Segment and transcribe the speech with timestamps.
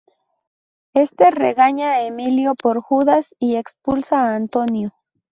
[0.95, 4.95] Este regaña a Emilio por Judas y expulsa a Antonio.